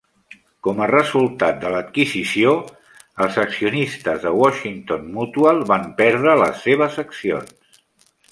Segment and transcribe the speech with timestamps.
[0.67, 2.53] Com a resultat de l'adquisició,
[3.25, 7.79] els accionistes de Washington Mutual van perdre les seves accions.